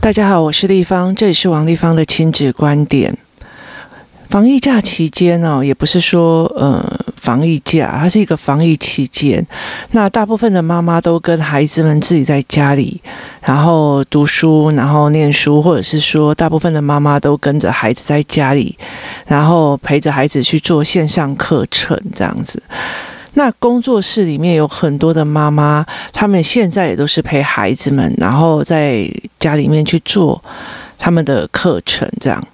[0.00, 3.16] 大家好，我是立方，这里是王立方的亲子观点。
[4.28, 6.82] 防疫假期间呢，也不是说呃
[7.16, 9.46] 防疫假，它是一个防疫期间。
[9.90, 13.00] 那大部分的妈妈都跟孩子们自己在家里，
[13.42, 18.76] 然后读书，然后念书，或者是说，大部分的妈妈都跟着孩子在家里，
[19.26, 22.62] 然后陪着孩子去做线上课程这样子。
[23.34, 29.08] 那工作室里面有很多的妈妈，他们现在也都是陪孩子们，然后在
[29.38, 30.42] 家里面去做
[30.98, 32.46] 他们的课程，这样。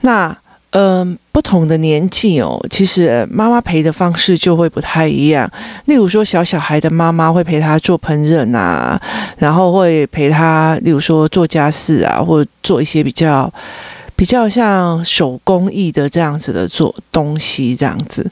[0.00, 0.36] 那
[0.72, 5.50] 嗯、不同的年纪哦，其实妈妈陪的方式就会不太一样。
[5.86, 9.00] 例如说，小小孩的妈妈会陪他做烹饪啊，
[9.38, 13.50] 然后会陪他，例如说做家事啊，或做一些比较。
[14.18, 18.28] 比较像手工艺的这样子的做东西，这样子。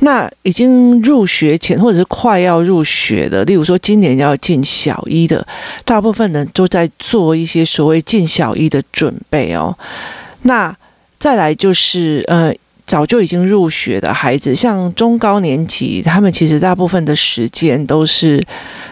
[0.00, 5.46] 那已经入学前或者是快要入学的，例如说今年要进小一的，
[5.84, 9.78] 大部分人都在做一些所谓进小一的准备哦。
[10.42, 10.76] 那
[11.20, 12.52] 再来就是呃，
[12.84, 18.44] 早就已经入学的孩子，像中高年级，他们其实大部分的时间都是，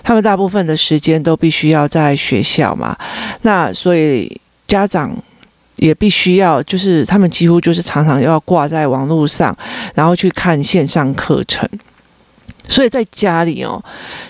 [0.05, 2.97] 他们大部分的时间都必须要在学校嘛。
[3.43, 5.13] 那所以家长。
[5.77, 9.57] 也必须要，就是他们几乎就是常常要挂在网络上，
[9.95, 11.69] 然后去看线上课程。
[12.69, 13.83] 所以在家里哦，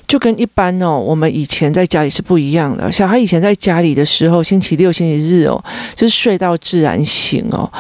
[0.07, 2.93] 就跟一般哦，我们以前在家里是不一样的。
[2.93, 7.71] 小孩以前在家里的时候，星期六、星期日哦，就是睡到自然醒哦。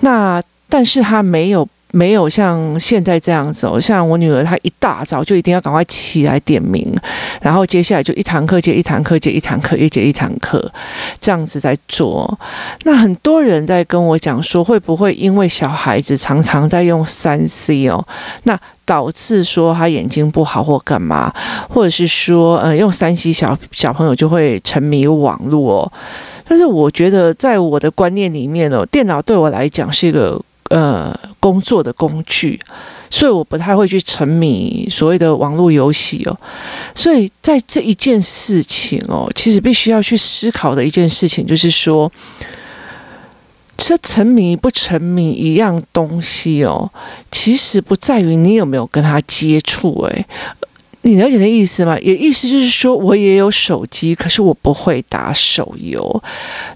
[0.00, 1.68] 那但是他没有。
[1.90, 6.94] 没有像现在这样子哦，像我女儿，她一大早就一定要赶快起来点名，
[7.40, 10.70] 然后接下来就一堂课接一堂课接一堂课，一节一堂课，
[11.18, 12.38] 这样子在做。
[12.84, 18.06] 那很多人在跟我讲说，会不会因为小孩子常常在用三 C 哦，
[18.42, 21.32] 那导致说他眼睛不好或干嘛，
[21.70, 25.92] 或者是说，呃，用三 C 小小朋友就会沉迷网络哦。
[26.46, 30.38] 但是我觉得，在我的观念里面哦，电脑对我来讲是一个。
[30.70, 32.60] 呃，工作的工具，
[33.08, 36.38] 所以我不太会去沉迷所谓的网络游戏哦。
[36.94, 42.12] 所以在这一件事情哦，其实必须要去思考的一件事情，就是说，
[43.78, 46.90] 这沉迷不沉迷一样东西哦，
[47.30, 50.02] 其实不在于你有没有跟他接触。
[50.10, 50.26] 诶，
[51.00, 51.98] 你了解的意思吗？
[52.00, 56.22] 也意思就是说，我也有手机，可是我不会打手游。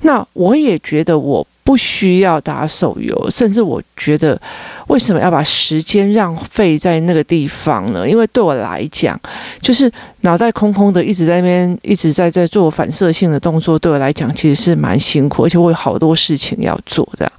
[0.00, 1.47] 那我也觉得我。
[1.64, 4.40] 不需要打手游，甚至我觉得，
[4.88, 8.08] 为什么要把时间浪费在那个地方呢？
[8.08, 9.18] 因为对我来讲，
[9.60, 9.90] 就是
[10.22, 17.08] 脑袋空空的，一直在那边，一直在在做反射性的动作，对我来讲其实是蛮辛苦，而且我有好多事情要做。
[17.16, 17.32] 这样，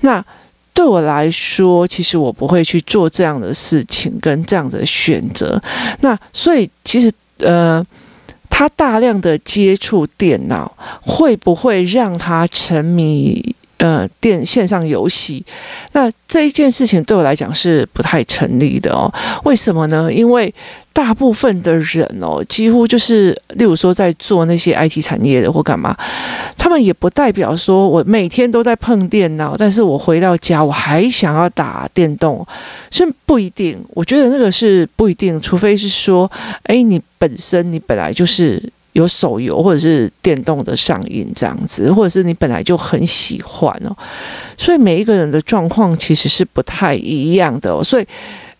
[0.00, 0.24] 那
[0.72, 5.62] 对我来说，其实我不会去做这样的事情跟这样的选择。
[6.00, 7.84] 那所以，其实呃。
[8.56, 13.44] 他大量的接触电脑，会不会让他沉迷
[13.78, 15.44] 呃电线上游戏？
[15.90, 19.12] 那这一件事情对我来讲是不太成立的哦。
[19.42, 20.08] 为什么呢？
[20.12, 20.54] 因为
[20.94, 25.94] 大部分的人哦，几乎就是，例如说在做那些 IT 产业的或干嘛，
[26.56, 32.46] 他们也不代表说我每天都在碰电脑，但是我回到家我还想要打电动，
[32.92, 33.76] 所以不一定。
[33.88, 36.30] 我觉得那个是不一定，除非是说，
[36.62, 38.62] 哎，你本身你本来就是
[38.92, 43.96] 有手游或者是电动的上瘾这样子，或者是你本来就很喜欢哦。
[44.56, 48.06] 所以每一个人的状况其实是不太一样的，所以。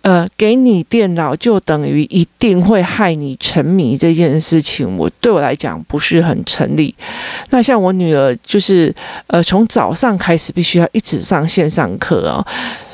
[0.05, 6.95] 呃，给你电脑就等于一定会害你沉迷这件事情，我对我来讲不是很成立。
[7.49, 8.95] 那像我女儿，就是
[9.29, 12.47] 呃，从早上开始必须要一直上线上课哦。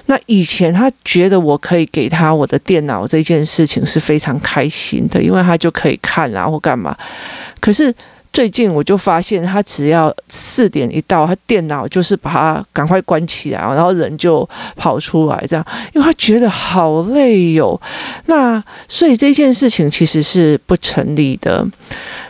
[0.06, 6.97] 那以前她觉得我可以给她我的电脑这件事情是非常开心的，因为她就可以看啊或干嘛。
[7.59, 7.92] 可是。
[8.33, 17.81] 最近我就发现，他只要四点一到，他电脑就是把它赶快关起来，然后人就跑出来，这样，因为他觉得好累哟、
[18.27, 21.67] 那所以这件事情其实是不成立的，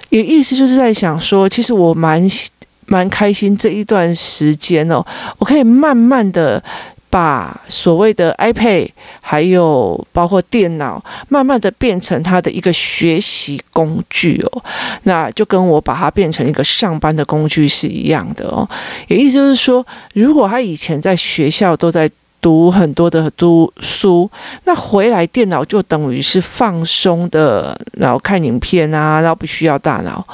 [0.08, 2.26] 也意思就是在想说，其实我蛮
[2.86, 5.04] 蛮开心这一段时间哦，
[5.38, 6.62] 我可以慢慢的。
[7.10, 8.88] 把所谓的 iPad，
[9.20, 14.62] 还有包括电脑，慢慢的变成他的一个学习工具哦，
[15.02, 18.68] 那就跟我把它变成一个上班的工具是一样的哦。
[19.08, 19.84] 也意思就是说，
[20.14, 22.08] 如果他以前在学校都在
[22.40, 24.30] 读很多的读书，
[24.62, 30.24] 那回来电脑就等于是放松的，然后看影片啊，然后不需要大脑，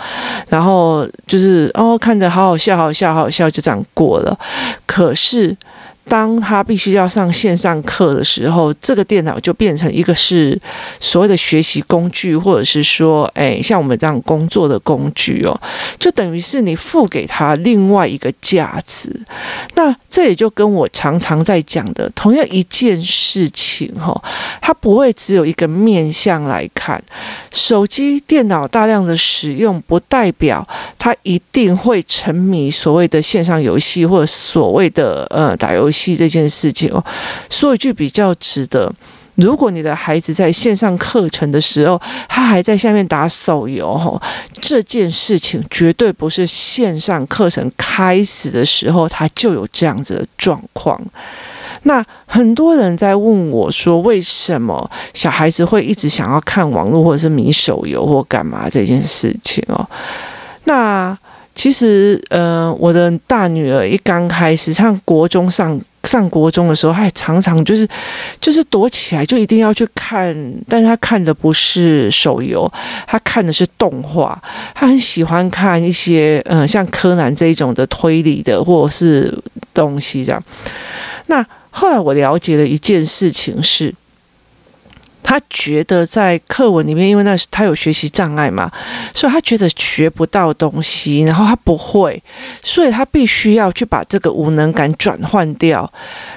[0.50, 4.38] 然后就是哦看着好好笑，好好笑，好好笑就这样过了。
[4.84, 5.56] 可是。
[6.08, 10.56] 当他必须要上线上课的时候，这个电脑就变成一个是
[11.00, 15.60] 所谓的学习工具，或者是说，哎，像我们这样工作的工具哦，
[15.98, 19.10] 就等于是你付给他另外一个价值。
[19.74, 24.22] 那这也就跟我常常在讲的，同样一件事情哈，
[24.60, 27.02] 它不会只有一个面向来看。
[27.50, 30.66] 手机、电脑大量的使用，不代表
[30.96, 35.95] 他一定会沉迷所谓的线上游戏，或者所谓的呃打游戏。
[36.16, 37.02] 这件事情哦，
[37.48, 38.92] 说一句比较值得。
[39.36, 44.18] 如果你的孩子在线上课程的时候，他还在下面打手游，吼，
[44.60, 50.98] 这件事情绝对不是线上课程开始的时候他就有这样子的状况。
[51.82, 59.86] 那很多人在问我说，为什么小孩子会一直想要看网络，或者是迷手游或干嘛这件事情哦？
[60.64, 61.16] 那。
[61.56, 67.88] 其实，呃，我的大女儿一刚开始上国中上上国中的时候，她还常常就是
[68.38, 70.36] 就是躲起来，就一定要去看，
[70.68, 72.70] 但是她看的不是手游，
[73.06, 74.38] 她看的是动画，
[74.74, 79.34] 她很喜欢看一些，嗯、像柯南这一种的推理的或者是
[79.72, 80.42] 东西这样。
[81.28, 83.94] 那后来我了解了一件事情是。
[85.28, 88.70] 他觉得在课文里面，因为那是他有学习障碍嘛，
[89.12, 92.22] 所以他觉得学不到东西，然后他不会，
[92.62, 95.92] 所以他必须要去把这个无能感转换掉。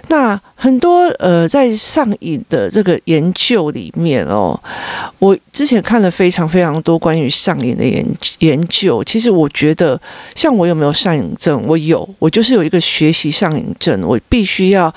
[0.07, 4.59] 那很多呃，在上瘾的这个研究里面哦，
[5.17, 8.06] 我之前看了非常非常多关于上瘾的研
[8.39, 9.01] 研究。
[9.06, 10.00] 其实我觉得，
[10.35, 11.63] 像我有没有上瘾症？
[11.65, 14.94] 我有，我就是有一个学习上瘾症，我必须要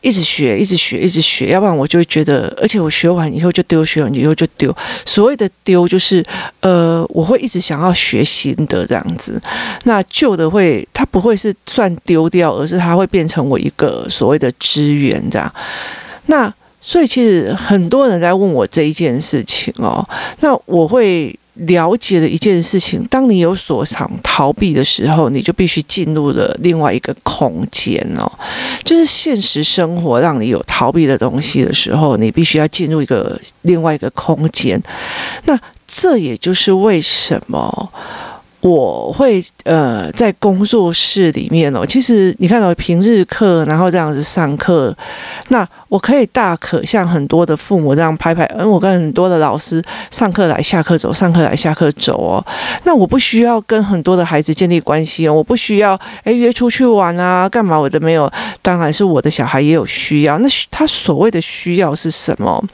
[0.00, 4.74] 一直学，一直学，一直学，要不然我就会觉得，而且我学完以后就丢，学完以后就丢。
[5.04, 6.24] 所谓的丢，就是
[6.60, 9.38] 呃，我会一直想要学新的这样子。
[9.84, 14.50] 那旧的会，它不会是算丢掉，而是它会变成我一个所谓的。
[14.58, 14.94] 资
[15.30, 15.54] 这样，
[16.26, 20.06] 那所以其实很多人在问我这一件事情哦，
[20.40, 28.30] 那我会了解的一件事情，当你有所想逃避的时候，你就必须进入了另外一个空间哦，
[28.82, 34.80] 就是现实生活让你有逃避的东西的时候，你必须要进入一个另外一个空间，
[35.44, 37.92] 那这也就是为什么。
[38.62, 44.96] 我会呃在工作室里面哦，其实你看到平日课，然后这样子上课，
[45.48, 49.82] 那我可以大可像很多的父母这样拍拍，嗯，我跟很多的老师
[50.12, 52.46] 上课来下课走，上课来下课走哦，
[52.84, 58.32] 那我不需要跟很多的孩子建立关系哦，我不需要诶约出去玩啊，干嘛我都没有，
[58.62, 62.64] 当然是我的小孩也有需要，那他所谓的需要是什么？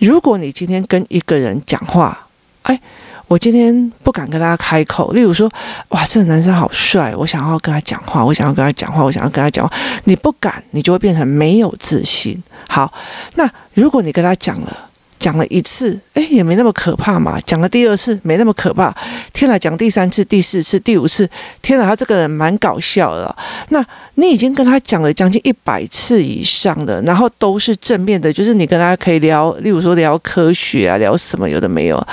[0.00, 2.28] 如果你今天跟一个人讲话，
[2.62, 2.80] 哎。
[3.28, 5.50] 我今天不敢跟他开口，例如说，
[5.88, 12.40] 哇，这个男生好帅，我想要跟他讲话，我想要跟他讲话，我想要跟他讲话，你不敢，你就会变成没有自信。
[12.68, 12.92] 好，
[13.34, 14.76] 那如果你跟他讲了，
[15.18, 18.94] 讲了一次，诶，也没那么可怕嘛，讲了第二次，没那么可怕，
[19.32, 21.28] 天哪，讲第三次、第四次、第五次，
[21.60, 23.36] 天哪，他这个人蛮搞笑的。
[23.70, 23.84] 那
[24.14, 32.06] 你已经跟他讲了将近一百次以上的，然后都是正面的，就是你跟他可以聊，例如说聊科学啊，聊什么有的没有，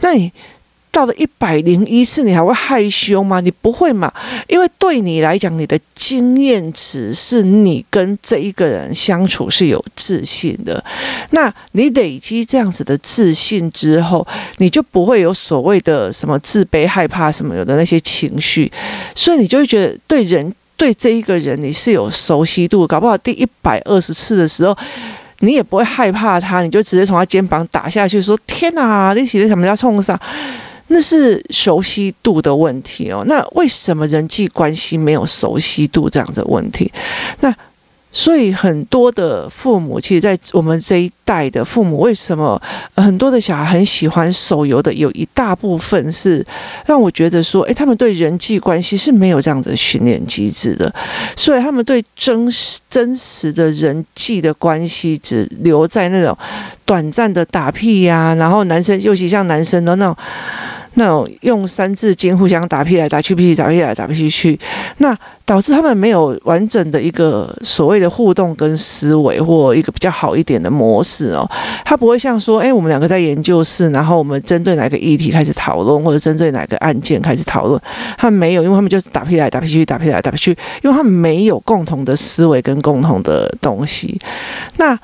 [0.00, 0.30] 那你。
[0.92, 3.40] 到了一百零一次，你还会害羞吗？
[3.40, 4.12] 你不会嘛？
[4.48, 10.82] 因为对你来讲，你的经验值是你跟这一个人相处是有自信的。
[11.30, 14.26] 那你累积这样子的自信之后，
[14.58, 18.70] 你就不会有所谓的什么自卑、害怕什么有的那些情绪，
[19.14, 22.86] 所以你就会觉得对人对这一个人你是有熟悉度。
[22.86, 24.76] 搞不好第一百二十次的时候，
[25.38, 30.18] 你也不会害怕他，你就直接从他肩膀打下去，说：“天哪，你写的什么叫冲上？”
[30.92, 33.24] 那是熟悉度的问题哦。
[33.26, 36.92] 那为什么人际关系没有熟悉度这样的问题？
[37.40, 37.54] 那
[38.12, 42.60] 所以很多的父母，其实，在我们这一代的父母，为什么
[42.96, 44.92] 很多的小孩很喜欢手游的？
[44.92, 46.44] 有一大部分是
[46.84, 50.92] 让我觉得说，诶，他们对人际关系是没有这样的训练机制的，
[51.36, 56.36] 所以他们对真实真实的人际的关系只留在那种
[56.84, 60.16] 短暂的打屁呀、然后男生尤其像男生的那种。
[60.94, 64.58] 那种用三字经互相打屁来打去，屁打屁来打屁去，
[64.98, 71.48] 那导致他们没有完整的一个所谓的互动跟思维，或一个比较好一点的模式哦。
[71.84, 77.80] 他不会像说，哎，我们两个在研究室，然后我们针对哪个议题开始讨论，或者针对哪个案件开始讨论。
[78.18, 80.50] 他们没有，因为他们就是打屁来打屁去，打屁来打屁去，
[80.82, 84.20] 因为他们没有共同的思维跟共同的东西。
[84.76, 84.98] 那。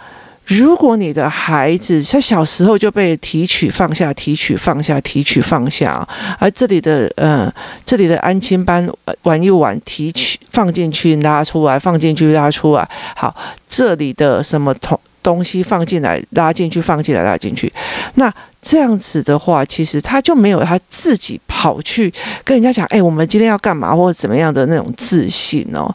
[0.46, 6.06] 如果你的孩子他小时候就被提取放下、提取放下、提取放下，
[6.38, 7.52] 而这里的呃，
[7.84, 8.88] 这里的安亲班
[9.22, 13.34] 玩一玩，提取放进去拉出来，放进去拉出来，好，
[13.68, 17.72] 这里的什么东东西放进来拉进去，放进来拉进去，
[18.14, 22.12] 那这样子的话，其实他就没有他自己跑去
[22.44, 25.92] 跟人家讲，哎，我们今天要干嘛或者怎么样的那种自信哦，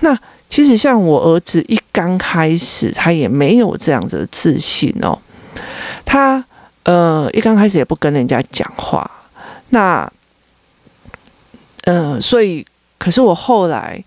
[0.00, 0.18] 那。
[0.52, 5.18] 其实像我儿子一刚开始，他也没有这样子的自信哦。
[6.04, 6.44] 他
[6.82, 9.10] 呃一刚开始也不跟人家讲话。
[9.70, 10.06] 那
[11.84, 12.62] 呃，所以
[12.98, 14.04] 可是我后来，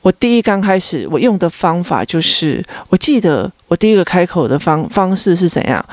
[0.00, 5.84] 我第一刚开始我用的方法就是，我记得我第一个开口的方方式是怎样？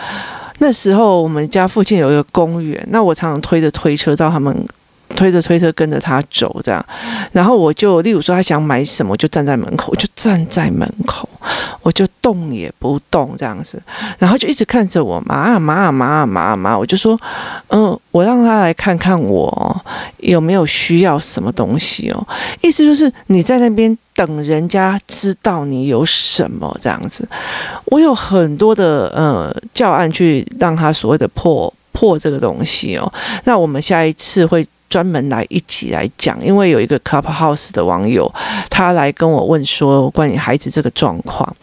[0.60, 4.66] 那时候我们家附近有一个公园，那我常常推着推车到他们。
[5.16, 6.86] 推着推车跟着他走，这样，
[7.32, 11.28] 然后我就，例如说他想买什么，我就站在门口，我就站在门口，
[11.82, 13.82] 我就动也不动这样子，
[14.18, 17.20] 然后就一直看着我妈啊妈啊妈啊妈啊妈，我就说，
[17.68, 19.82] 嗯，我让他来看看我
[20.18, 22.28] 有没有需要什么东西哦，
[22.62, 27.28] 意思就是你在那边等人家知道你有什么这样子，
[27.86, 33.14] 我有很多的呃教案去让他所谓的破破这个东西哦，
[33.46, 34.68] 那我们下一次会。
[34.94, 38.32] 专门来一起来讲，因为有一个 Clubhouse 的网友，
[38.70, 41.56] 他来跟我问说关于孩子这个状况，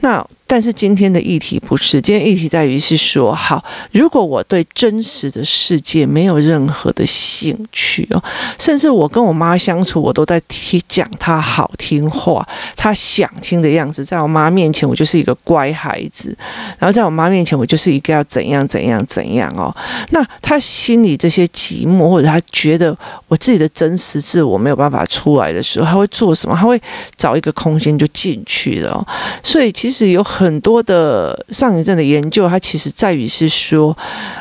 [0.00, 0.26] 那。
[0.50, 8.20] 但是今天的议题不是，今天议题在于是说，好，如果我对真实的世界没有任何的兴趣哦，
[8.58, 12.44] 甚至我跟我妈相处，我都在听讲她好听话，
[12.76, 16.36] 她想听的样子，在我妈面前我就是一个乖孩子，
[16.80, 19.72] 然后在我妈面前我就是一个要怎样怎样怎样哦，
[20.08, 22.92] 那她心里这些寂寞，或者她觉得
[23.28, 26.56] 我自己的真实自我没有办法出来的时候，她会做什么？
[26.56, 26.82] 她会
[27.16, 29.06] 找一个空间就进去了哦，
[29.42, 30.60] 所以其实有很。
[30.60, 33.96] 多的上瘾症的研究，它其实在于是说，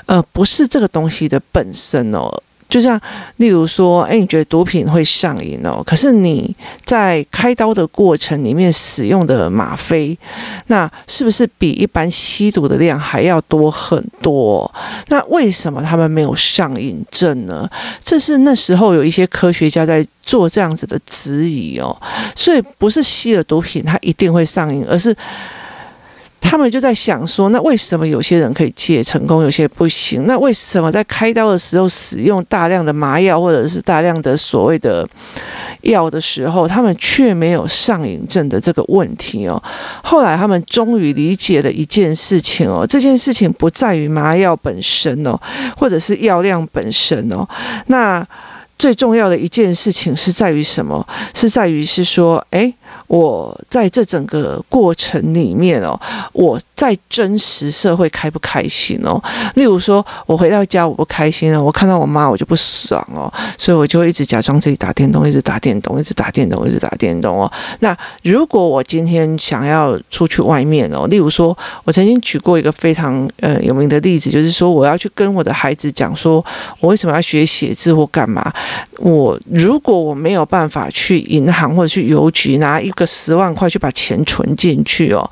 [0.05, 2.29] 呃，不是这个东西的本身哦。
[2.69, 2.97] 就像
[3.37, 5.83] 例如说，哎，你觉得毒品会上瘾哦？
[5.83, 10.17] 可是你在开刀的过程里面使用的吗啡，
[10.67, 14.71] 那是不是比一般吸毒的量还要多很多？
[15.07, 17.67] 那为什么他们没有上瘾症呢？
[18.01, 21.99] 这是那时候有一些科学家在做这样子的质疑哦。
[22.35, 25.15] 所以不是吸了毒品他一定会上瘾，而是。
[26.41, 30.25] 他们就在想说，那为什么有些人可以戒成功，有些不行？
[30.25, 35.07] 那为什么在开刀的时候使用大量的麻药或者是大量的所谓的
[35.81, 39.61] 药的时候，他们却没有上瘾症的这个问题哦？
[40.03, 45.39] 后来他们终于理解了一件事情哦，这件事情不在于麻药本身哦，
[45.77, 47.47] 或者是药量本身哦，
[47.87, 48.25] 那。
[48.79, 51.05] 最重要的一件事情是在于什么？
[51.35, 52.73] 是在于是说，诶，
[53.09, 55.99] 我在这整个过程里面哦，
[56.31, 59.19] 我在真实社会开不开心哦？
[59.55, 67.51] 例如说，我回到家我不开心了，我看到我妈我就不爽哦，所以我就会一直假装自己打电动，一直打电动，一直打电动，一直打电动哦。
[67.79, 76.45] 那如果我今天想要出去外面哦，例如说，我曾经举过一个非常呃有名的例子，就是说我要去跟我的孩子讲说，
[76.79, 78.53] 我为什么要学写字或干嘛？
[78.99, 85.31] 我如果我没有办法去银行或者去邮局拿一个十万块去把钱存进去哦，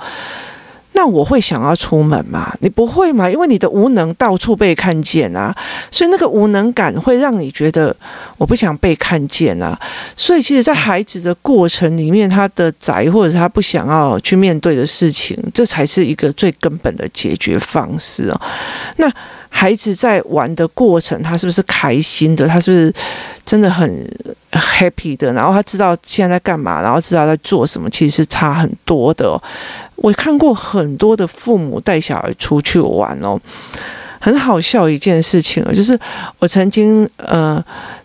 [0.93, 2.55] 那我会想要出门吗？
[2.61, 3.29] 你不会吗？
[3.29, 5.53] 因为你的无能到处被看见啊，
[5.91, 7.93] 所以那个无能感会让你觉得
[8.37, 9.77] 我不想被看见啊。
[10.15, 18.41] 所以其实，在孩子的过程里面，他的宅或者他不想要去面对的事情，这才是一个最根本的解决方式哦。
[18.95, 19.11] 那。
[19.57, 22.45] 孩子在玩的过程，他是不是开心的？
[22.45, 22.93] 他是不是
[23.43, 24.07] 真的很
[24.51, 25.33] happy 的？
[25.33, 29.35] 然后他知道现在在干嘛，然后知道在做什么，其实是差很多的。
[29.95, 33.41] 我看过很多的父母带小孩出去玩哦，
[34.19, 35.99] 很好笑一件事情哦，就是
[36.37, 37.63] 我曾经呃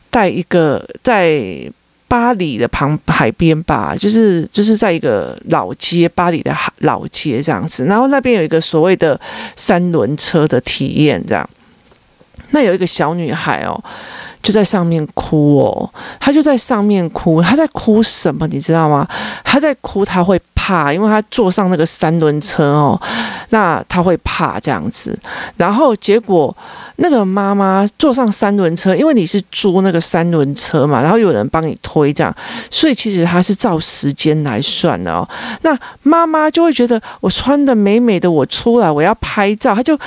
[0.09, 1.71] 带一个在。
[2.13, 7.87] 巴黎的旁海边吧，就是就是在一个老街，巴黎的海老街这样子。
[7.87, 9.19] 然后那边有一个所谓的
[9.57, 11.49] 三轮车的体验，这样。
[12.51, 13.83] 那有一个小女孩哦，
[14.43, 18.47] 就在上面哭哦，她就在上面哭，她在哭什么？
[18.49, 19.07] 你知道吗？
[19.45, 23.01] 她在哭，她会怕，因为她坐上那个三轮车哦，
[23.51, 25.19] 那她会怕这样子。
[25.57, 26.55] 然后结果。
[26.97, 32.33] 那个妈妈坐上三轮车，因为你是租那个三轮车嘛，然后有人帮你推这样，
[32.71, 35.29] 所以其实他是照时间来算的哦。
[35.63, 39.99] 那妈妈就会觉得我穿的美美的，我出来我要拍照，她就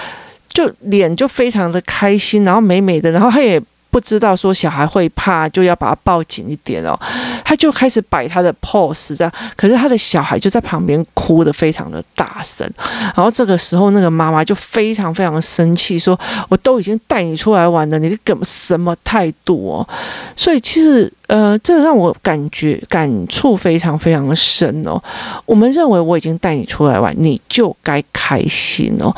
[0.47, 3.61] 就脸就非常的开心，然后美美的，然后她也。
[3.95, 6.99] 不知道说小孩会怕，就要把他抱紧一点哦。
[7.45, 12.69] 他就开始摆他的 pose 这样，可是他的小孩就在旁边哭得非常的大声。
[13.15, 19.87] 然后这个时候，那个妈妈就非常非常生气，说：“我都已经带你出来玩了，你个什么态度哦？”
[20.35, 21.09] 所以其实。
[21.27, 25.01] 呃，这让我感觉感触非常非常的深哦。
[25.45, 29.13] 我们认为我已经带你出来玩，你就该开心哦。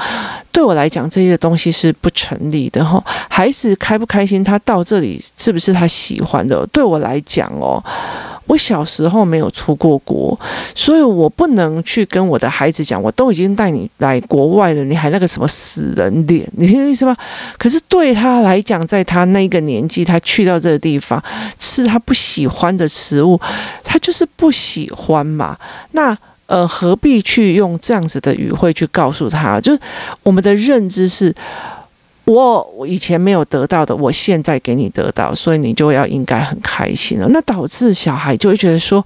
[0.52, 3.04] 对我来讲，这些东西是不成立的哈。
[3.30, 6.66] 孩子开不开心，他到这里是不是他喜欢的？
[6.68, 7.84] 对我来讲哦。
[8.48, 10.40] 我小时候没有出过国，
[10.74, 17.14] 所以我不能去跟我的孩子讲，我都已经带你来国外了，你还那个什么死人脸，你听我意思吗？
[17.58, 21.22] 可是对他来讲，在他那个年纪，他去到这个地方，
[21.60, 23.40] 是他不喜欢的食物，
[23.84, 25.58] 他就是不喜欢嘛。
[25.92, 29.60] 那呃，何必去用这样子的语汇去告诉他？
[29.60, 29.80] 就是
[30.24, 31.36] 我们的认知是。
[32.26, 37.28] 我我以前没有得到的，我现在给你得到，所以你就要应该很开心了。
[37.30, 39.02] 那导致小孩就会觉得说，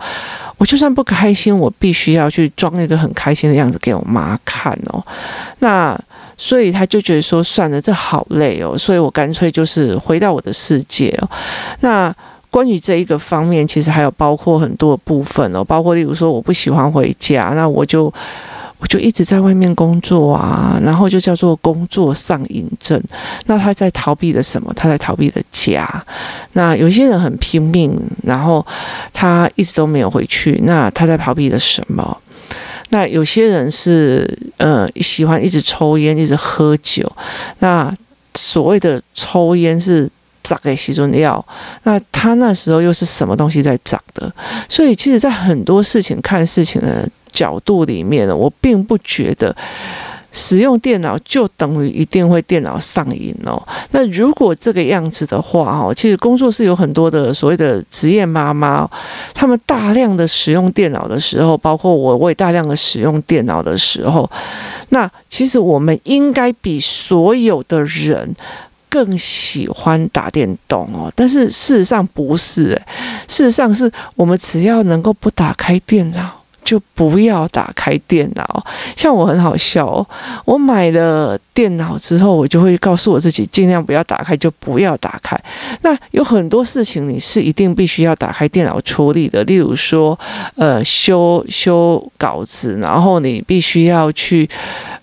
[0.58, 5.06] 我就算不开心，我必须要去装一个很开心的样子给我妈看哦。
[5.60, 5.96] 那
[6.36, 11.30] 所以他就觉得说，算了，这好累哦，所以我干脆就是回到我的世界哦。
[11.82, 12.12] 那
[12.52, 18.14] 关于这一个方面，其实还有包括很多部分哦，包括例如说，我不喜欢回家，那我就。
[18.82, 23.00] 我就一直在外面工作啊，然后就叫做工作上瘾症。
[23.46, 24.74] 那他在逃避的什么？
[24.76, 25.88] 他在逃避的家。
[26.54, 28.66] 那有些人很拼命，然后
[29.14, 30.60] 他一直都没有回去。
[30.64, 32.18] 那他在逃避的什么？
[32.90, 34.28] 那有些人是
[34.58, 37.08] 呃喜欢一直抽烟，一直喝酒。
[37.60, 37.96] 那
[38.34, 40.10] 所谓的抽烟是
[40.52, 41.44] 长给吸中药。
[41.84, 44.32] 那他那时候又是什么东西在长的？
[44.68, 47.08] 所以其实，在很多事情看事情的。
[47.32, 49.56] 角度里面呢，我并不觉得
[50.34, 53.66] 使用电脑就等于一定会电脑上瘾哦。
[53.92, 58.88] 那如果这个样子的话哦，其实工作室有很多的所谓的职业妈妈，
[59.34, 64.30] 他们大量的使用电脑的时候，包括我，我也大量的使用电脑的时候，
[64.90, 68.36] 那其实我们应该比所有的人
[68.92, 71.12] 更喜欢打电动哦。
[71.16, 72.80] 但是事实上不是，
[73.28, 76.38] 事实上是我们只要能够不打开电脑。
[76.64, 80.08] 就不要打开电脑，像我很好笑哦。
[80.46, 85.36] 我买了电脑之后，我就会告诉我自己，尽量不要打开，就不要打开。
[85.82, 90.18] 那有很多事情你是一定必须要打开电脑处理的，例如说，
[90.56, 94.48] 呃，修修稿子，然后你必须要去。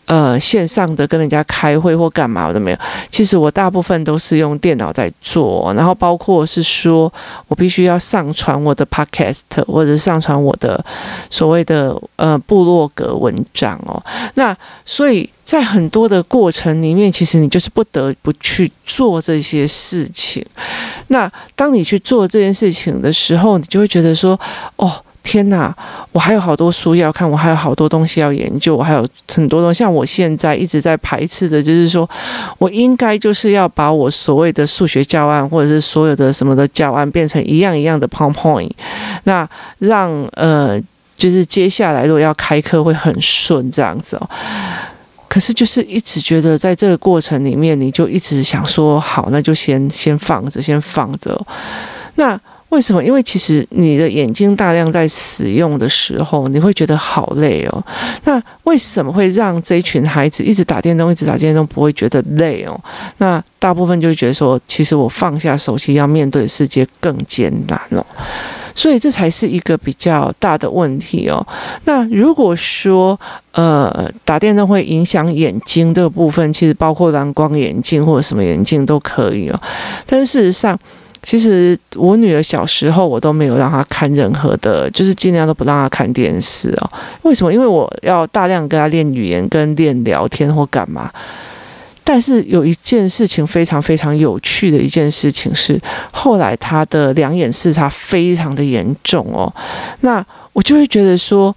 [0.08, 2.78] 呃，线上的跟人家开会或干嘛我都没有？
[3.10, 7.12] 其实我大部分都是用电脑在做，然后包括是说
[7.46, 10.82] 我必须要上传我的 podcast 或者上传我的
[11.28, 14.02] 所谓的呃部落格文章哦。
[14.32, 20.42] 那所以在很多的过程里面，其实你就是不得不去做这些事情。
[21.08, 24.40] 那当你去做这件事情的时候，你就会觉得说，
[24.76, 24.90] 哦。
[25.30, 25.74] 天呐，
[26.10, 29.80] 我还有好多书要看，我还有好多东西要研究，我还有很多东西。
[29.80, 32.08] 像我现在一直在排斥的，就是说
[32.56, 38.70] 我应该就是要把我所谓的数学教案，或者是所有的什么的教案，变成一样一样的 PowerPoint，
[39.24, 39.46] 那
[39.80, 40.80] 让呃，
[41.14, 44.30] 就是接下来如果要开课会很顺这样子哦。
[45.28, 51.38] 可是就是一直觉得在这个过程里面，你就一直想说，好，那就先先放着，先放着。
[52.14, 52.40] 那。
[52.70, 53.02] 为什么？
[53.02, 57.84] 因为其实你的眼睛大量在使用的时候，你会觉得好累哦。
[58.24, 62.78] 那为什么会让这一群孩子一直打电动，一直打电动，不会觉得累哦？
[63.16, 68.04] 那大部分就会觉得说，其实我放下手机要面对的世界更艰难哦。
[68.74, 71.44] 所以这才是一个比较大的问题哦。
[71.84, 73.18] 那如果说
[73.50, 79.60] 呃打电动会影响眼睛这个部分，其实包括蓝光眼镜或者什么眼镜都可以哦。
[80.06, 80.78] 但是事实上，
[81.22, 86.90] 其实我女儿小时候，我都没有让她看任何的，就是尽量都不让她看电视哦。
[87.22, 87.52] 为什么？
[87.52, 91.10] 因为我要大量跟她练语言、跟练聊天或干嘛。
[92.04, 95.78] 但是有一件事情非常非常有趣的一件事情是，
[96.12, 99.52] 后来她的两眼视差非常的严重哦。
[100.00, 101.54] 那我就会觉得说，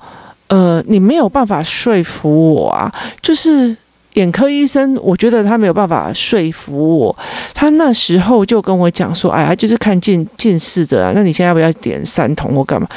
[0.48, 3.76] 呃，你没有办法说服我啊，就是。
[4.14, 7.16] 眼科医生，我觉得他没有办法说服我。
[7.54, 12.88] 他那时候就跟我讲说：“哎，他就是看近近视的啊，那你现在要不要点三瞳或干嘛？”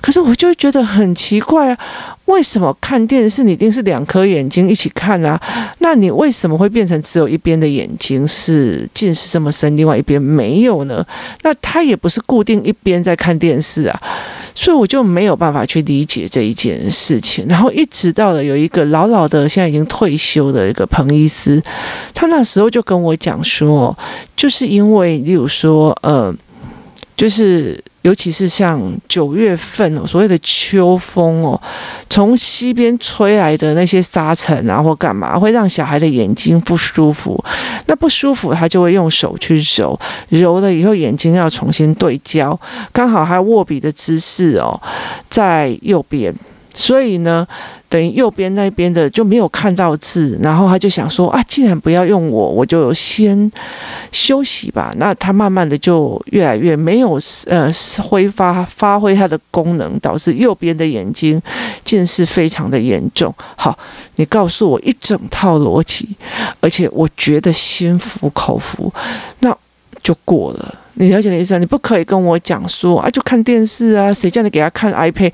[0.00, 1.78] 可是我就觉得很奇怪啊，
[2.26, 5.40] 为什么看电视你一定是两颗眼睛一起看啊？
[5.78, 11.04] 那你为什么会变成只有一边的眼睛是近视这么深，另外一边没有呢？
[11.42, 14.00] 那他也不是固定一边在看电视啊。
[14.54, 17.46] 所以我就没有办法去理解这一件事情。
[17.48, 21.62] 然后一直到了有一个老老的，现在已经退休的一个彭医师，
[22.12, 23.96] 他那时候就跟我讲说，
[24.36, 26.32] 就是因为，例如说，呃，
[27.16, 27.82] 就是。
[28.02, 31.62] 尤其是像九月份哦，所谓的秋风哦，
[32.10, 37.40] 从西边吹来的那些沙尘啊，或干嘛，会让小孩的眼睛不舒服。
[37.86, 39.96] 那不舒服，他就会用手去揉，
[40.30, 42.58] 揉了以后眼睛要重新对焦，
[42.92, 44.82] 刚好他握笔的姿势哦，
[45.30, 46.34] 在右边。
[46.74, 47.46] 所以呢，
[47.92, 53.50] 等于右边那边的就没有看到字，然后他就想说啊，既然不要用我，我就先
[54.10, 54.94] 休息吧。
[54.96, 57.70] 那他慢慢的就越来越没有呃
[58.02, 61.38] 挥发发挥它的功能，导致右边的眼睛
[61.84, 63.34] 近视非常的严重。
[63.56, 63.78] 好，
[64.16, 66.16] 你告诉我一整套逻辑，
[66.60, 68.90] 而且我觉得心服口服，
[69.40, 69.54] 那
[70.02, 70.74] 就过了。
[70.94, 71.58] 你了解的意思啊？
[71.58, 75.32] 你不可以跟我讲说啊，就看电视啊，谁叫你给他看 iPad？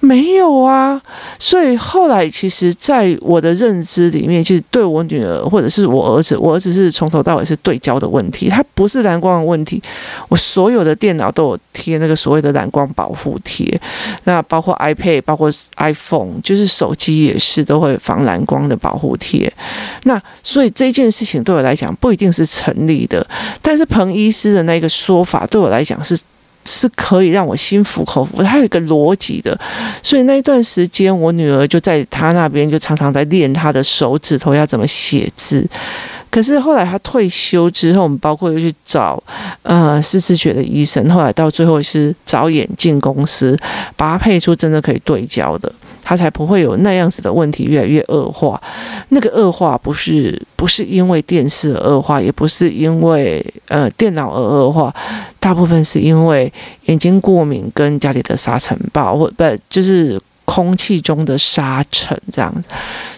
[0.00, 1.00] 没有啊。
[1.38, 9.82] 所以后来，其实在我的认知里面，其实对我女儿或者是我儿子，我儿子是从头到尾是对焦的问题，他不是蓝光的问题。
[10.28, 13.80] 我所有的电脑都有贴那个所谓的蓝光保护贴，
[14.24, 19.50] 那包括 iPad，包括 iPhone，就是手机也是都会防蓝光的保护贴。
[20.02, 23.26] 那所以这件事情对我来讲不一定是成立的，
[23.62, 24.86] 但是彭医师的那个。
[24.98, 26.18] 说法对我来讲是
[26.64, 29.58] 是可以让我心服口服，它有一个逻辑的，
[30.02, 35.66] 所以那一段时间，我女儿就在她那边，就常常在练她的手指头要怎么写字。
[36.30, 39.22] 可是后来她退休之后，我们包括又去找
[39.62, 43.56] 呃视知觉的医生，后来到最后是找眼镜公司，
[43.96, 45.72] 把它配出真的可以对焦的。
[46.08, 48.58] 他才不会有那样子的问题越来越恶化。
[49.10, 54.90] 那个恶化不是不是因为电视而恶化，也不是因为呃电脑而恶化，
[55.38, 56.50] 大部分是因为
[56.86, 60.18] 眼睛过敏跟家里的沙尘暴，或不就是。
[60.48, 62.62] 空气中的沙尘这样子，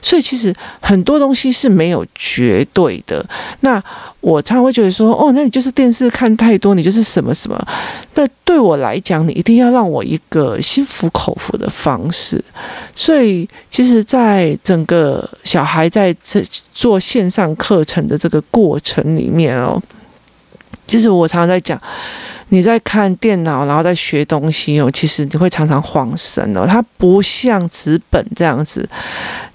[0.02, 3.24] 所以其实很多东西是没有绝对的。
[3.60, 3.80] 那
[4.20, 7.56] 我常常会觉得说，哦，那你就是电视看太多，你就是什么什么。
[8.14, 12.42] 那对我来讲，你一定要让我一个心服口服的方式。
[12.96, 19.80] 所以，其实，在整个小孩在这做线上课程的这个过程里面哦，
[20.90, 21.80] 就是我常常在讲。
[22.52, 26.66] 你在看电脑，然后在学东西哦，其实你会常常晃神哦。
[26.66, 28.88] 它不像纸本这样子，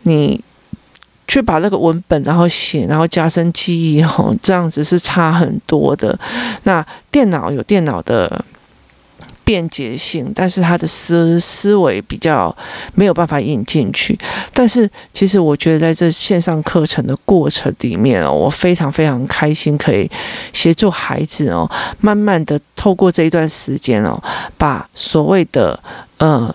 [0.04, 0.42] 你
[1.28, 6.18] 去把那个文本然后写，然后加深记忆哦，这样子是差很多的。
[6.64, 8.46] 那电脑有电脑的。
[9.46, 12.54] 便捷性，但是他的思思维比较
[12.94, 14.20] 没有办法引进去。
[14.52, 20.10] 但是其实我觉得在这线上课程的过程里面哦，我非常非常开心，可以
[20.52, 21.70] 协助孩子哦，
[22.02, 24.22] 慢慢的透过这一段时间哦，
[24.58, 25.80] 把所谓的
[26.18, 26.54] 呃。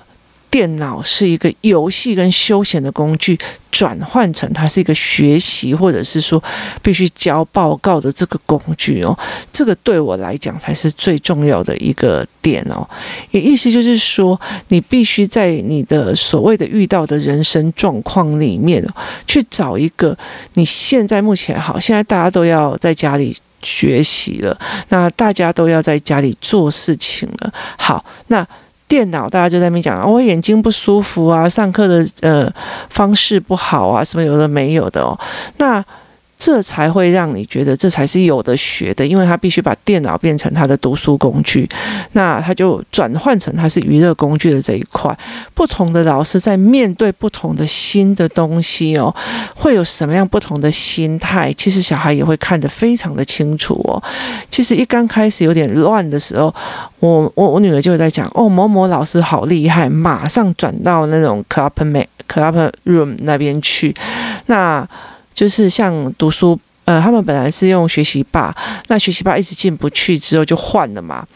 [0.51, 3.39] 电脑是一个游戏跟休闲的工具，
[3.71, 6.43] 转换成它是一个学习或者是说
[6.83, 9.17] 必须交报告的这个工具哦，
[9.53, 12.85] 这个对我来讲才是最重要的一个点哦。
[13.31, 18.85] 也意思就是说，你必须在你的所谓的遇到的人生状况里面
[19.29, 20.19] 去找一个
[20.55, 24.59] 你现在目前好，现在大家都要在家里学习了，
[24.89, 28.45] 那大家都要在家里做事情了，好，那。
[28.91, 32.53] 电脑，大家就在那边讲，我眼睛不舒服啊，上课的呃
[32.91, 35.19] 方式不好啊，什么有的没有的哦，
[35.57, 35.83] 那。
[36.41, 41.69] 这才会让你觉得这才是有的学的，因为他必须把电脑变成他的读书工具，
[42.13, 45.15] 那他就转换成他是娱乐工具的这一块。
[45.53, 49.15] 不同的老师在面对不同的新的东西哦，
[49.55, 51.53] 会有什么样不同的心态？
[51.53, 54.03] 其实小孩也会看得非常的清楚哦。
[54.49, 56.53] 其实一刚开始有点乱的时候，
[57.01, 61.71] 我我我女儿就在讲哦，某某老师好厉害，马上转到那种 club
[62.27, 63.95] club room 那边去，
[64.47, 64.89] 那。
[65.33, 68.55] 就是像读书，呃，他们本来是用学习霸，
[68.89, 71.27] 那学习霸一直进不去，之后就换了嘛。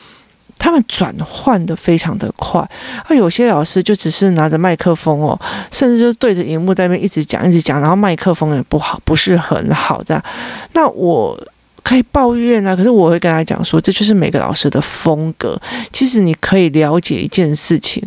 [0.57, 2.67] 他们转换的非常的快，
[3.07, 5.39] 而有些老师就只是拿着麦克风哦，
[5.71, 10.23] 甚至就对着荧幕在那边一直讲，一直讲，然后麦克风也不好，不是很好这样。
[10.73, 11.39] 那我
[11.83, 15.61] 可以抱怨啊，可是我会跟他讲说，这就是每个老师的风格。
[15.93, 18.03] 其实你可以了解一件事情，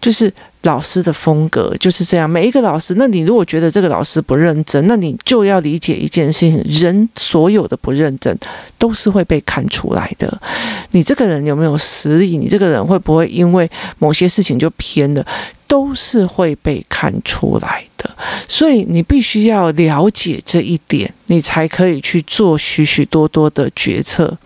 [0.00, 0.32] 就是。
[0.62, 8.36] 老师的风格就是这样，每一个老师，那你如果觉得这个老师不认真，那你就要理解一件事情：人所有的不认真
[8.78, 10.40] 都是会被看出来的。
[10.92, 12.36] 你这个人有没有实力？
[12.38, 15.26] 你这个人会不会因为某些事情就偏了？
[15.66, 18.10] 都是会被看出来的。
[18.46, 24.36] 所以你必须要了解这一点，你才可以去做许许多多的决策。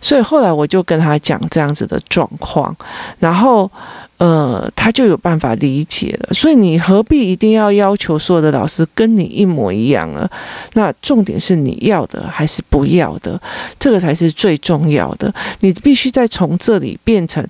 [0.00, 2.74] 所以后来我就跟他讲这样子的状况，
[3.18, 3.70] 然后
[4.18, 6.34] 呃，他就有办法理解了。
[6.34, 10.28] 所以你何必一定要要求所有的老师跟你一模一样呢？
[10.74, 13.40] 那重点是你要的还是不要的，
[13.78, 15.32] 这个才是最重要的。
[15.60, 17.46] 你必须再从这里变成。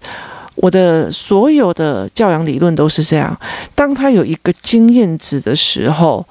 [0.57, 3.37] 我的所有的教养理论都是这样：
[3.75, 6.25] 当他有一个经验值的时候，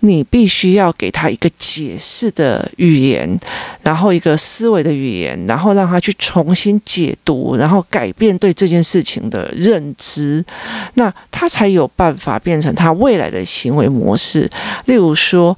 [0.00, 3.38] 你必须要给他一个解释的语言，
[3.82, 10.44] 然后一个思维的语言，然后让他去重新解读，然后改变对这件事情的认知，
[10.94, 14.50] 那他才有办法变成他未来的行为模式。
[14.86, 15.56] 例如说。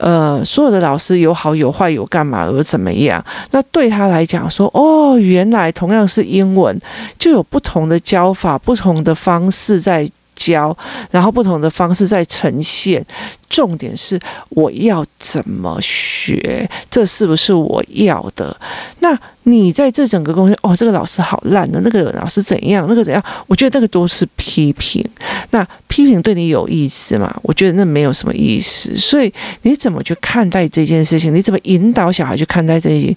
[0.00, 3.22] 呃，所有的老师有好有坏，有干嘛，有怎么样？
[3.50, 6.76] 那对他来讲说，哦，原来同样是英文，
[7.18, 10.10] 就有不同的教法，不同的方式在
[10.40, 10.74] 教，
[11.10, 13.04] 然后不同的方式在呈现。
[13.50, 14.16] 重点是
[14.50, 18.56] 我要怎么学，这是不是我要的？
[19.00, 23.20] 那你在这整个公司，哦，这个老师好烂的，那个老师怎样，那个怎样？
[23.48, 25.04] 我觉得那个都是批评。
[25.50, 27.36] 那批评对你有意思吗？
[27.42, 28.96] 我觉得那没有什么意思。
[28.96, 31.34] 所以你怎么去看待这件事情？
[31.34, 33.12] 你怎么引导小孩去看待这些？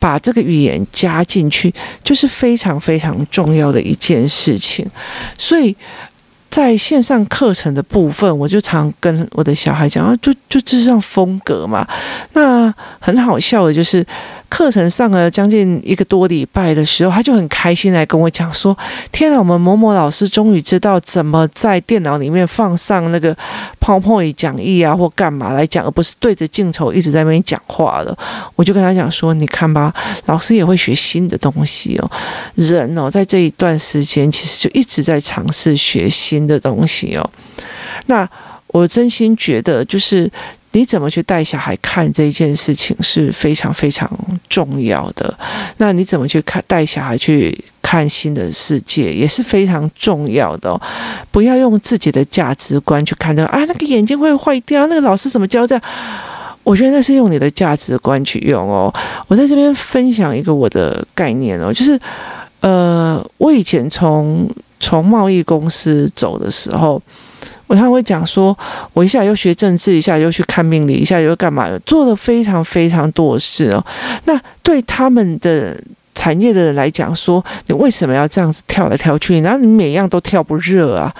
[0.00, 4.84] 把这个语言加进去，就是非常非常重要的一件事情。
[5.38, 5.76] 所以。
[6.50, 11.86] 在线上课程的部分，我就常跟我的小孩讲啊，就就这样风格嘛。
[12.32, 14.04] 那很好笑的就是。
[14.48, 18.76] 课程上了将近一个多礼拜的时候，他就很开心来跟我讲说
[19.12, 23.36] ：“天哪，我们某某老师终于知道怎么在电脑里面放上那个
[23.80, 28.16] PowerPoint 讲义啊，或干嘛来讲，而不是对着镜头一直在那边讲话了。”
[28.56, 29.92] 我就跟他讲说：“你看吧，
[30.26, 32.10] 老师也会学新的东西哦。
[32.54, 37.30] 人哦，在这一段时间其实就一直在尝试学新的东西哦。
[38.06, 38.28] 那
[38.68, 40.30] 我真心觉得就是。”
[40.76, 44.06] 你怎么去带小孩看这件事情是非常非常
[44.46, 45.34] 重要的。
[45.78, 50.78] 那你怎么去看带小孩去看新的世界也是非常重要的。
[51.30, 55.82] 不要用自己的价值观去看这个啊，那个眼睛会坏掉，那个老师怎么教这样？
[56.62, 58.92] 我觉得那是用你的价值观去用哦。
[59.28, 61.98] 我在这边分享一个我的概念哦，就是
[62.60, 64.46] 呃，我以前从
[64.78, 67.00] 从贸易公司走的时候。
[67.66, 68.56] 我常常会讲说，
[68.92, 71.68] 我一下又学政治，一下又去看命理，一下又干嘛？
[71.84, 73.84] 做了非常非常多的事哦。
[74.24, 75.76] 那对他们的
[76.14, 79.40] 产业的人来讲说，你为什么要这样子跳来跳去？
[79.40, 81.14] 然后你每样都跳不热啊？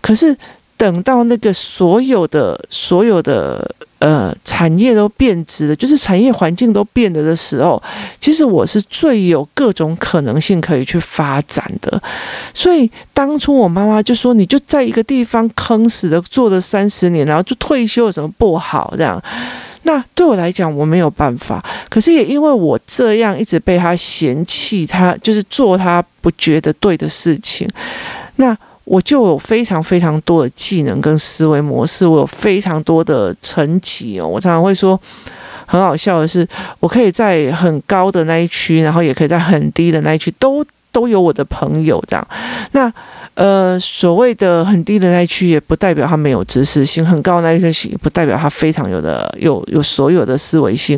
[0.00, 0.36] 可是
[0.76, 3.74] 等到那个所有的所有的。
[4.02, 7.80] 呃，产业都变质了，就是产业环境都变了的时候，
[8.18, 12.02] 其实我是最有各种可能性可以去发展的。
[12.52, 19.22] 所以当初我妈妈就说：“你就在一个地方坑死的做了三十年，然后就退休有什么不好？”这样，
[19.84, 21.64] 那对我来讲我没有办法。
[21.88, 27.68] 可是也因为我这样一直被他嫌弃，他就是做他不觉得对的事情，
[28.34, 28.58] 那。
[28.84, 34.26] 我就有非常非常多的技能跟思维模式，我有非常多的层级哦。
[34.26, 35.00] 我常常会说，
[35.66, 36.46] 很好笑的是，
[36.80, 42.28] 我可以在很高的那一区，然后也可以在很低的那一区，都都有我的朋友这样。
[42.70, 42.92] 那。
[43.34, 50.94] 呃，所谓的很低的那一区，也不代表他没有知识性；很高的那一区，也不代表他非常有的有有所有的思维性。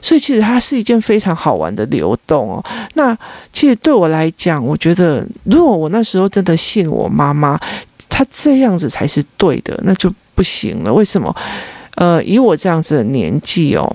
[0.00, 2.64] 所以，其实它是一件非常好玩的流动哦。
[2.94, 3.18] 那
[3.52, 7.58] 其实对我来讲，我觉得如果我那时候真的信我妈妈，
[8.08, 10.94] 她这样子才是对的，那就不行了。
[10.94, 11.34] 为什么？
[11.96, 13.92] 呃，以我这样子的年纪哦。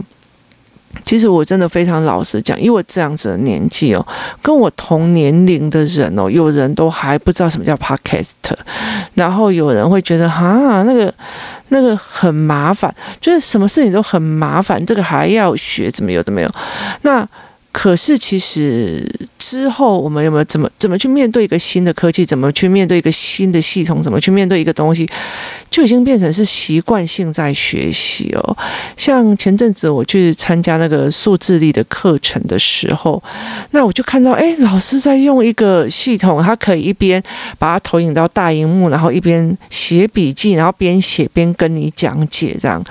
[1.05, 4.05] 其实我真的非常老实讲，以我这样子的年纪哦，
[4.41, 8.31] 跟我同年龄的人哦，有人都还不知道什么叫 Podcast，
[9.13, 11.13] 然后有人会觉得哈，那个
[11.69, 16.49] 那个很麻烦，就是什么事情都很麻烦，这个还要学，怎么有的没有？
[17.03, 17.27] 那。
[17.79, 25.07] 可是，其实之后我们有没有怎么怎么去面对一个新的科技，怎么去面对一个新的系统，怎么去面对一个东西，
[25.69, 28.57] 就已经变成是习惯性在学习哦。
[28.97, 33.21] 像前阵子我去参加那个数字力的课程的时候，
[33.69, 37.21] 那我就看到，哎，老师在用一个系统，他可以一边
[37.59, 42.83] 把它投影到大荧幕，然后一边写笔记，然后边写边跟你讲解这样。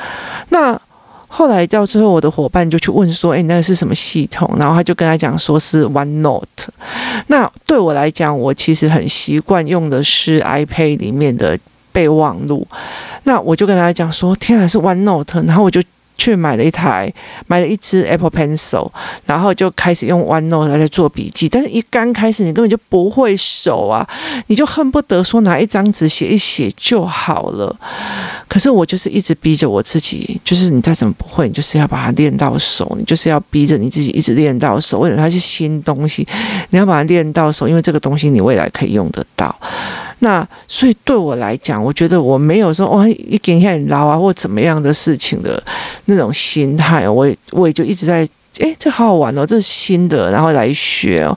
[0.51, 0.81] 那
[1.28, 6.42] 后来到最后，我的伙伴就去问说：“诶，那个是什么系统？”然后他就跟他讲说是 OneNote。
[7.26, 11.58] 那对我来讲，我其实很习惯用的是 iPad 里面的
[11.92, 12.66] 备忘录。
[13.24, 15.82] 那我就跟他讲说：“天啊，是 OneNote。”然后我就
[16.16, 17.12] 去买了一台，
[17.46, 18.90] 买了一支 Apple Pencil，
[19.26, 21.48] 然后就开始用 OneNote 来做笔记。
[21.48, 24.07] 但是，一刚开始你根本就不会手啊，
[24.46, 27.74] 你就恨不得说拿一张纸写一写就好了。
[28.48, 34.98] 可是我就是一直逼着我自己，就是你再怎么不会，你就是要把它练到手，你就是要逼着你自己一直练到手。
[35.00, 36.26] 为了它是新东西，
[36.70, 39.55] 你要把它练到手，因为这个东西你未来可以用得到。
[40.20, 45.62] 那所以对我来讲，我觉得我没有说哦，一点很老啊或怎么样的事情的
[46.07, 51.29] 那种心态，我我也就一直在，诶，这好好玩哦，这是新的，然后来学，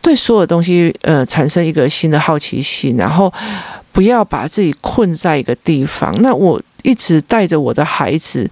[0.00, 3.32] 对所有东西呃产生一个新的好奇心，然后
[3.92, 6.14] 不要把自己困在一个地方。
[6.20, 8.50] 那我一直带着我的孩子。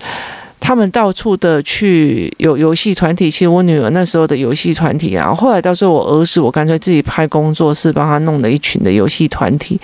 [0.61, 9.81] 他们到处的去有游戏团体，其实我女儿那时候的游戏团体啊，后来到时候我儿子，我干脆自己拍工作室，帮他弄了一群的游戏团体。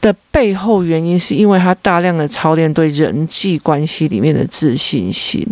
[0.00, 5.46] 的背后原因是因为他大量的操练对人际关系里面的自信心。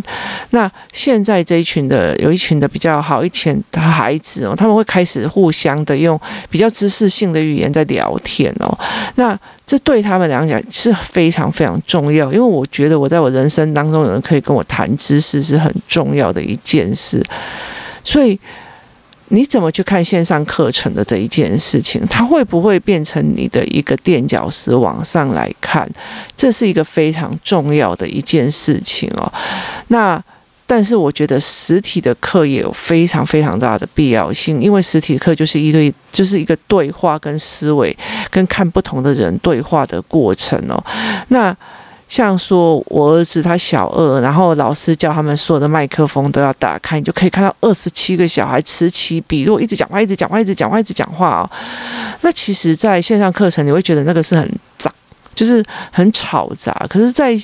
[0.52, 8.78] 那现在这一群的有一群的比较好一群的孩子哦，他们会开始互相的用比较知识性的语言在聊天哦。
[9.16, 9.38] 那
[9.68, 17.22] 这对他们来讲是非常非常重要，因为我觉得我在我人生当中有人可以跟我谈知识是很重要的一件事，
[18.02, 18.40] 所以。
[19.30, 22.00] 你怎么去看线上课程的这一件事情？
[22.08, 24.74] 它会不会变成你的一个垫脚石？
[24.74, 25.86] 往上来看，
[26.34, 29.30] 这是一个非常重要的一件事情哦。
[29.88, 30.18] 那
[30.68, 37.96] 但是我觉得实体的课也有非常非常大的必要性，因为实体课就是一对，就是一个对话跟思维
[38.30, 40.80] 跟看不同的人对话的过程哦。
[41.28, 41.56] 那。
[42.10, 51.50] 像说，我儿子他小二，然后老师叫他们所有的麦克风都要打开，你就可以看到二十七个小孩此起彼落，一直讲话，一直讲话，一直讲话，一直讲话哦。
[52.22, 54.90] 那其实，在线上课程，你会觉得那个是很杂，
[55.34, 56.72] 就是很吵杂。
[56.88, 57.38] 可是，在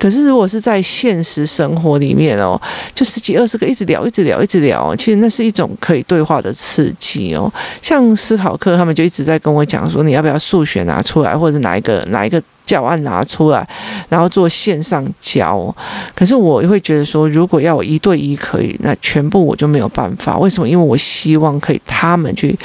[0.00, 2.58] 可是，如果是在现实生活里面哦，
[2.94, 7.52] 就十几二十个一直聊，一直聊，一直聊，其实那是一种可以对话的刺激哦。
[7.82, 13.68] 像思考课，他们就一直在跟我讲说，你要不要数学拿出来，或者哪一个哪一个教案拿出来，
[14.08, 15.72] 然后做线上教。
[16.14, 20.38] 可是我会觉得说，如果要我一对一可以，那全部我就没有办法。
[20.38, 20.66] 为什么？
[20.66, 22.58] 因为我希望可以他们去。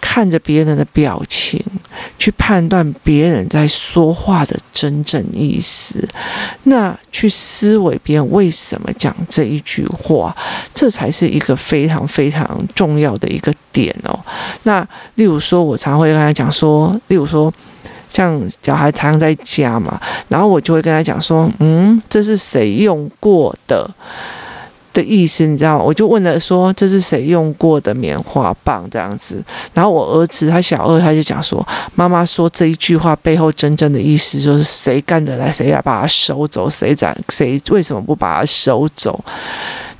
[0.00, 1.62] 看着别人的表情，
[2.18, 6.06] 去判断别人在说话的真正意思，
[6.64, 10.36] 那去思维别人为什么讲这一句话，
[10.74, 14.18] 这才是一个非常非常重要的一个点哦。
[14.64, 17.52] 那例如说，我常会跟他讲说，例如说，
[18.08, 23.88] 像小孩常常在家嘛，然后我就会跟他讲说，嗯，这是谁用过的？
[24.98, 25.84] 的意思你知道吗？
[25.84, 39.24] 我就问了说，这是谁用过的棉花棒这样子，然后我儿子他小二他就讲说，妈妈说这一句话背后真正的意思就是谁干得来谁要把它收走，谁在谁为什么不把它收走？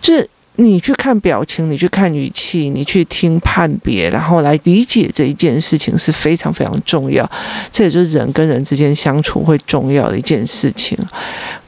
[0.03, 0.29] 就是。
[0.61, 7.25] 你去看表情，你去看语气，你去听判别，然后来理解这一件事情是非常非常重要。
[7.71, 10.99] 这也就是人跟人之间相处会重要的一件事情。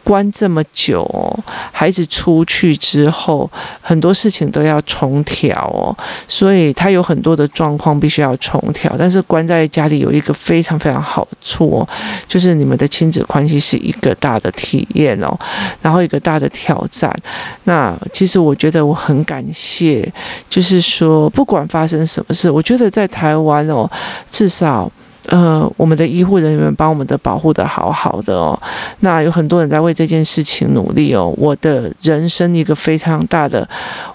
[0.03, 1.39] 关这么久哦，
[1.73, 8.95] 孩子出去之后，很多事情都要重调哦，所以他有很多的状况必须要重调。
[8.99, 11.89] 但是关在家里有一个非常非常好处哦，
[12.27, 15.39] 就是你们的亲子关系是一个大的体验哦，
[15.81, 17.15] 然后一个大的挑战。
[17.65, 20.13] 那其实我觉得我很感谢，
[20.49, 23.91] 就是说不管发生什么事，我觉得在台湾哦，
[24.31, 24.91] 至少。
[25.31, 28.61] 呃，我们的医护人员把我们的保护的好好的哦。
[29.01, 31.33] 那有很多人在为这件事情努力哦。
[31.39, 33.67] 我的人生一个非常大的，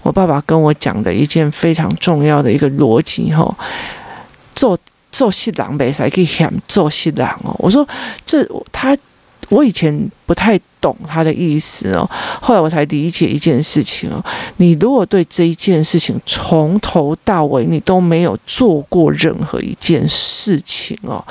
[0.04, 3.56] 我爸爸跟我讲的一件非常重要的一个逻辑哦。
[4.54, 4.78] 做
[5.12, 7.56] 做新郎呗，才可以喊做新郎哦。
[7.60, 7.88] 我说
[8.26, 8.96] 这他。
[9.50, 12.10] 我以前不太懂他的意思哦，
[12.42, 14.24] 后来我才理解一件事情哦。
[14.58, 21.24] 你如果对这一件事情从头到尾你都没有做过任何一件事情哦。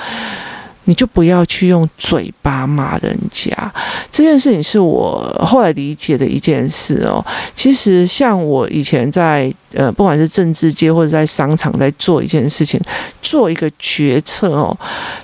[0.85, 3.53] 你就不要去用嘴巴骂人家，
[4.11, 7.25] 这件事情是我后来理解的一件事哦。
[7.55, 12.81] 其实像我以前在呃，不管是政治界或者在商场在做一件事情，
[13.21, 14.77] 做一个决策哦，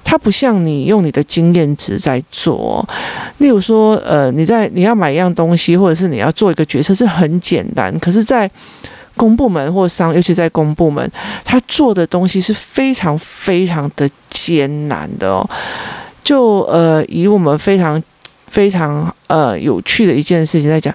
[0.03, 2.87] 它不像你用你的经验值在做。
[3.39, 8.51] 例如说，呃，你在你要买一样东西，或者是你要做一个决策，是很简单，可是，在
[9.17, 11.11] 公部门或商，尤其在公部门，
[11.45, 15.49] 他做的东西是非常非常的艰难的哦。
[16.23, 18.01] 就呃，以我们非常
[18.47, 20.95] 非常呃有趣的一件事情来讲，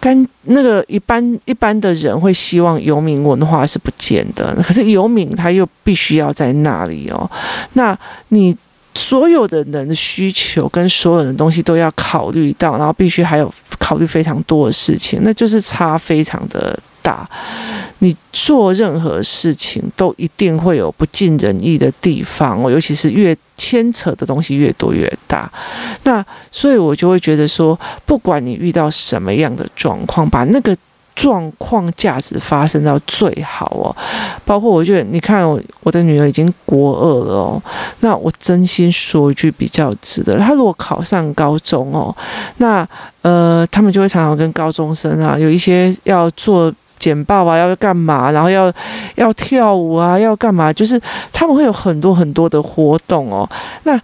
[0.00, 7.30] 干那个一般一般的人会希望游民文化是不见的，可是游民他又必须要在那里哦。
[7.74, 7.96] 那
[8.28, 8.56] 你
[8.94, 17.28] 所有的人的需求跟所有的东西都要考虑到，然后必须还有考虑非常多的事情，那就是差非常的大。
[18.00, 25.50] 你做任何事情都一定会有不尽人意的地方哦，尤其是越牵扯的东西越多越大。
[26.04, 30.76] 那所以我就会觉得说，不管你遇到什么样的状况，把那个。
[31.20, 33.94] 状况价值发生到最好哦，
[34.46, 37.62] 包括我觉得，你看我我的女儿已经国二了哦，
[38.00, 42.14] 那我真心说一句比较值得，她如果考上高中哦，
[42.56, 42.88] 那
[43.20, 48.72] 呃，他们就会常常跟高中生啊有一些要做简报啊，要干嘛，然后要
[49.16, 50.98] 要跳舞啊，要干嘛，就是
[51.34, 53.46] 他们会有很多很多的活动哦，
[53.82, 54.00] 那。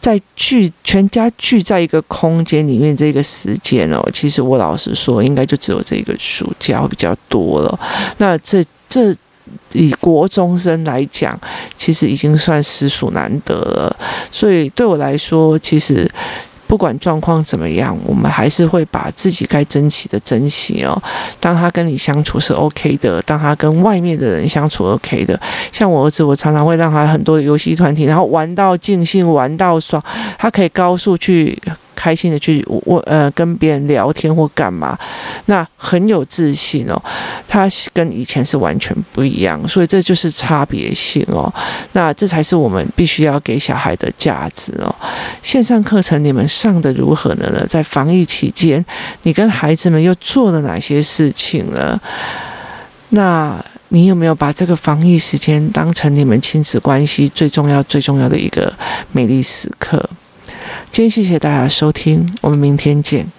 [0.00, 7.80] 在聚全家聚在一个空间里面，这个时间哦，其实我老实说，应该就只有这个暑假会比较多了。
[8.18, 9.14] 那这这
[9.72, 11.38] 以国中生来讲，
[11.76, 13.96] 其实已经算实属难得了。
[14.30, 16.10] 所以对我来说，其实。
[16.70, 21.02] 不管状况怎么样，我们还是会把自己该珍惜的珍惜哦。
[21.40, 25.38] 当他跟你相处是 OK 的，当他跟外面的人相处 OK 的，
[25.72, 30.00] 像我儿子，我常常会让他很多游戏团体，然后玩到尽兴，玩到爽，
[30.38, 31.60] 他可以高速去。
[32.00, 34.98] 开心的去我呃跟别人聊天或干嘛，
[35.44, 36.96] 那很有自信哦。
[37.46, 41.52] 他跟以前是完全不一样，所以这就是差别性哦。
[41.92, 44.88] 那这才是我们必须要给小孩的价值哦。
[45.42, 47.66] 线上课程你们上的如何呢？
[47.68, 48.82] 在防疫期间，
[49.24, 52.00] 你跟孩子们又做了哪些事情呢？
[53.10, 58.72] 那你有没有把这个防疫时间当成你们亲子关系最重要、最重要的一个
[59.12, 60.08] 美丽时刻？
[60.90, 63.30] 今天谢谢大家收听，我们明天见。